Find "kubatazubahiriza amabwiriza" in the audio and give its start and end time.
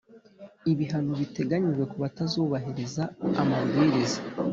1.91-4.19